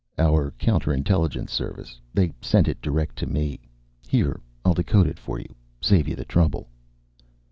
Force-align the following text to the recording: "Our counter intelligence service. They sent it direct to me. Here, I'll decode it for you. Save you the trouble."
"Our 0.17 0.49
counter 0.57 0.91
intelligence 0.91 1.51
service. 1.53 2.01
They 2.11 2.33
sent 2.41 2.67
it 2.67 2.81
direct 2.81 3.17
to 3.17 3.27
me. 3.27 3.59
Here, 4.09 4.41
I'll 4.65 4.73
decode 4.73 5.05
it 5.05 5.19
for 5.19 5.37
you. 5.37 5.53
Save 5.79 6.07
you 6.07 6.15
the 6.15 6.25
trouble." 6.25 6.69